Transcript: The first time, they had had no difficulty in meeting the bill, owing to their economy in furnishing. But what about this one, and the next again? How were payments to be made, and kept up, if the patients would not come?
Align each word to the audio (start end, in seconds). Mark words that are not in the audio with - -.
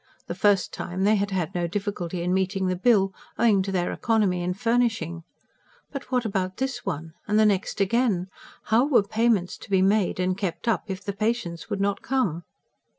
The 0.25 0.33
first 0.33 0.73
time, 0.73 1.03
they 1.03 1.13
had 1.15 1.29
had 1.29 1.53
no 1.53 1.67
difficulty 1.67 2.23
in 2.23 2.33
meeting 2.33 2.65
the 2.65 2.75
bill, 2.75 3.13
owing 3.37 3.61
to 3.61 3.71
their 3.71 3.91
economy 3.91 4.41
in 4.41 4.55
furnishing. 4.55 5.21
But 5.91 6.11
what 6.11 6.25
about 6.25 6.57
this 6.57 6.83
one, 6.83 7.13
and 7.27 7.37
the 7.37 7.45
next 7.45 7.79
again? 7.79 8.25
How 8.63 8.83
were 8.83 9.03
payments 9.03 9.59
to 9.59 9.69
be 9.69 9.83
made, 9.83 10.19
and 10.19 10.35
kept 10.35 10.67
up, 10.67 10.85
if 10.87 11.03
the 11.03 11.13
patients 11.13 11.69
would 11.69 11.79
not 11.79 12.01
come? 12.01 12.45